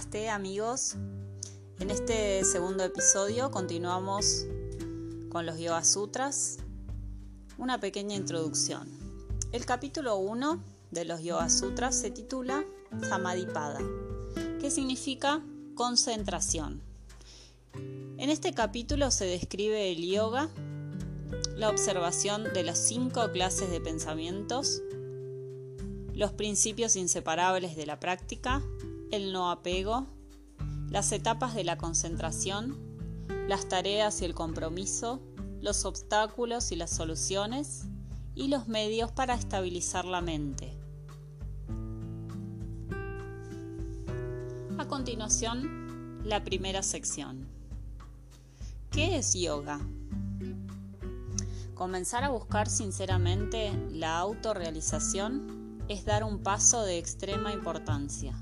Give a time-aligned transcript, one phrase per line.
[0.00, 0.96] Amigos.
[1.78, 4.46] En este segundo episodio continuamos
[5.28, 6.56] con los Yoga Sutras.
[7.58, 8.88] Una pequeña introducción.
[9.52, 10.58] El capítulo 1
[10.90, 12.64] de los Yoga Sutras se titula
[13.08, 13.78] Samadhipada,
[14.58, 15.42] que significa
[15.74, 16.80] concentración.
[17.74, 20.48] En este capítulo se describe el yoga,
[21.56, 24.82] la observación de las cinco clases de pensamientos,
[26.14, 28.62] los principios inseparables de la práctica,
[29.10, 30.06] el no apego,
[30.88, 32.76] las etapas de la concentración,
[33.48, 35.20] las tareas y el compromiso,
[35.60, 37.86] los obstáculos y las soluciones
[38.34, 40.76] y los medios para estabilizar la mente.
[44.78, 47.48] A continuación, la primera sección.
[48.90, 49.80] ¿Qué es yoga?
[51.74, 58.34] Comenzar a buscar sinceramente la autorrealización es dar un paso de extrema importancia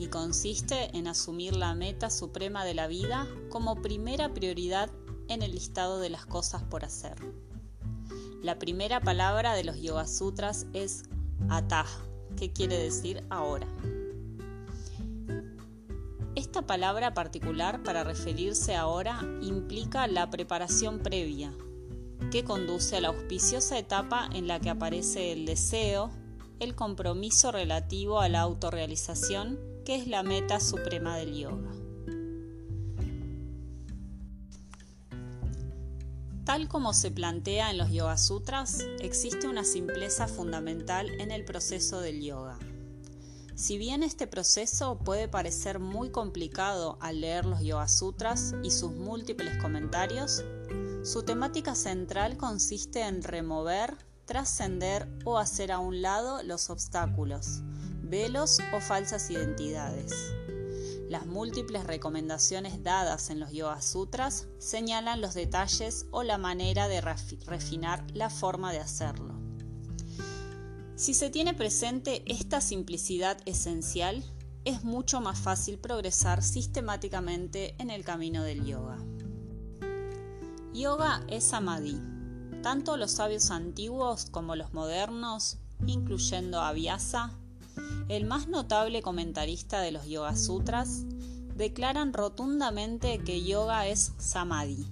[0.00, 4.90] y consiste en asumir la meta suprema de la vida como primera prioridad
[5.28, 7.16] en el listado de las cosas por hacer.
[8.42, 11.02] La primera palabra de los Yoga Sutras es
[11.50, 11.84] Atah,
[12.38, 13.66] que quiere decir ahora.
[16.34, 21.52] Esta palabra particular para referirse ahora implica la preparación previa,
[22.30, 26.10] que conduce a la auspiciosa etapa en la que aparece el deseo,
[26.58, 31.70] el compromiso relativo a la autorrealización, que es la meta suprema del yoga.
[36.44, 42.00] Tal como se plantea en los Yoga Sutras, existe una simpleza fundamental en el proceso
[42.00, 42.58] del yoga.
[43.54, 48.90] Si bien este proceso puede parecer muy complicado al leer los Yoga Sutras y sus
[48.92, 50.42] múltiples comentarios,
[51.04, 57.62] su temática central consiste en remover trascender o hacer a un lado los obstáculos,
[58.10, 60.12] velos o falsas identidades.
[61.08, 67.00] Las múltiples recomendaciones dadas en los Yoga Sutras señalan los detalles o la manera de
[67.00, 69.34] refinar la forma de hacerlo.
[70.94, 74.22] Si se tiene presente esta simplicidad esencial,
[74.64, 78.98] es mucho más fácil progresar sistemáticamente en el camino del yoga.
[80.74, 81.98] Yoga es samadhi,
[82.62, 86.72] tanto los sabios antiguos como los modernos, incluyendo a
[88.10, 91.04] el más notable comentarista de los Yoga Sutras,
[91.54, 94.84] declaran rotundamente que yoga es samadhi.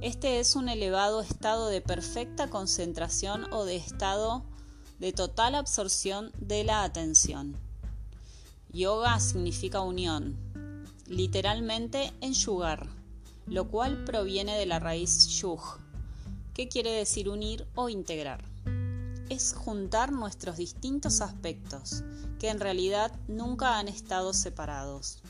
[0.00, 4.44] Este es un elevado estado de perfecta concentración o de estado
[5.00, 7.56] de total absorción de la atención.
[8.72, 10.36] Yoga significa unión,
[11.08, 12.86] literalmente enjugar,
[13.46, 15.60] lo cual proviene de la raíz yug,
[16.54, 18.53] ¿Qué quiere decir unir o integrar?
[19.30, 22.04] Es juntar nuestros distintos aspectos,
[22.38, 25.22] que en realidad nunca han estado separados,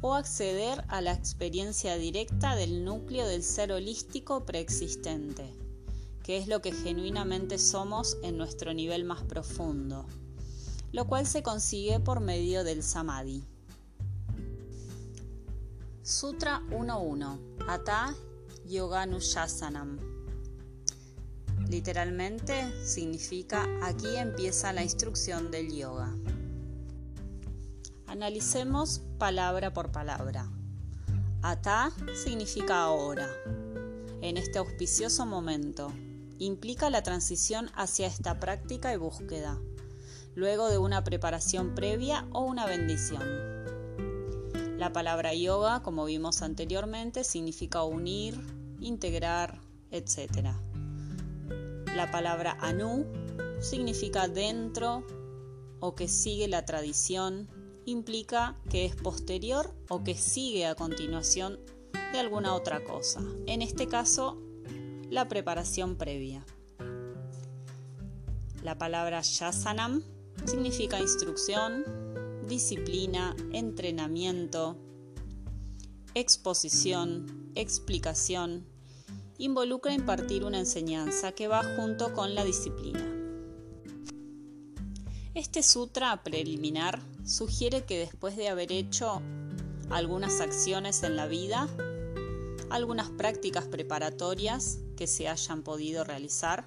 [0.00, 5.52] o acceder a la experiencia directa del núcleo del ser holístico preexistente,
[6.22, 10.06] que es lo que genuinamente somos en nuestro nivel más profundo,
[10.92, 13.44] lo cual se consigue por medio del samadhi.
[16.02, 18.14] Sutra 1.1 Ata
[18.66, 20.17] Yoganushasanam
[21.68, 26.14] Literalmente significa aquí empieza la instrucción del yoga.
[28.06, 30.50] Analicemos palabra por palabra.
[31.42, 31.92] Ata
[32.24, 33.28] significa ahora,
[34.22, 35.92] en este auspicioso momento.
[36.38, 39.58] Implica la transición hacia esta práctica y búsqueda,
[40.34, 43.22] luego de una preparación previa o una bendición.
[44.78, 48.40] La palabra yoga, como vimos anteriormente, significa unir,
[48.80, 50.54] integrar, etc.
[51.98, 53.06] La palabra anu
[53.60, 55.04] significa dentro
[55.80, 57.48] o que sigue la tradición,
[57.86, 61.58] implica que es posterior o que sigue a continuación
[62.12, 63.20] de alguna otra cosa.
[63.46, 64.40] En este caso,
[65.10, 66.46] la preparación previa.
[68.62, 70.04] La palabra shasanam
[70.44, 71.84] significa instrucción,
[72.46, 74.76] disciplina, entrenamiento,
[76.14, 78.68] exposición, explicación,
[79.38, 83.06] involucra impartir una enseñanza que va junto con la disciplina.
[85.32, 89.22] Este sutra preliminar sugiere que después de haber hecho
[89.90, 91.68] algunas acciones en la vida,
[92.68, 96.66] algunas prácticas preparatorias que se hayan podido realizar,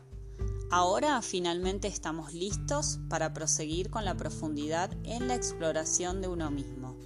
[0.69, 6.97] ahora finalmente estamos listos para proseguir con la profundidad en la exploración de uno mismo.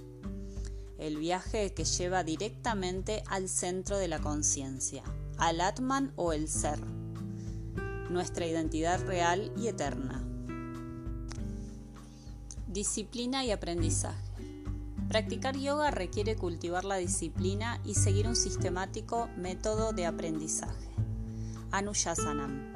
[0.96, 5.02] El viaje que lleva directamente al centro de la conciencia
[5.38, 6.78] al Atman o el ser,
[8.10, 10.22] nuestra identidad real y eterna.
[12.66, 14.22] Disciplina y aprendizaje.
[15.08, 20.90] Practicar yoga requiere cultivar la disciplina y seguir un sistemático método de aprendizaje.
[21.70, 22.72] Anuyasanam.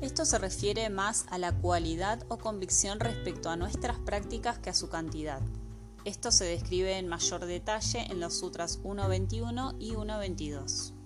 [0.00, 4.74] Esto se refiere más a la cualidad o convicción respecto a nuestras prácticas que a
[4.74, 5.40] su cantidad.
[6.04, 10.99] Esto se describe en mayor detalle en los sutras 1.21 y 1.22.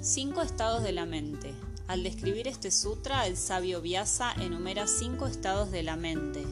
[0.00, 1.54] Cinco estados de la mente.
[1.86, 6.44] Al describir este sutra, el sabio Vyasa enumera cinco estados de la mente.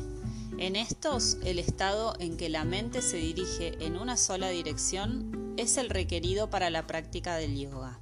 [0.58, 5.76] En estos, el estado en que la mente se dirige en una sola dirección es
[5.76, 7.98] el requerido para la práctica del yoga.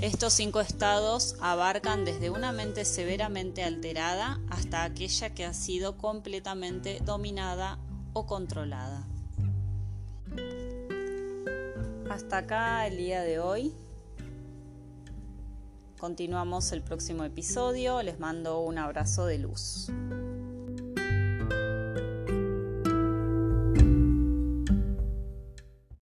[0.00, 7.00] Estos cinco estados abarcan desde una mente severamente alterada hasta aquella que ha sido completamente
[7.04, 7.78] dominada
[8.12, 9.06] o controlada.
[12.10, 13.74] Hasta acá el día de hoy.
[15.98, 18.02] Continuamos el próximo episodio.
[18.02, 19.90] Les mando un abrazo de luz.